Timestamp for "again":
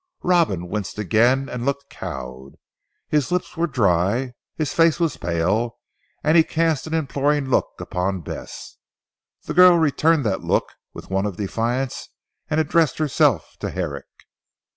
0.97-1.47